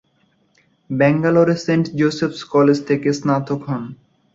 [0.89, 3.83] ব্যাঙ্গালোরের saint Joseph college থেকে স্নাতক হন।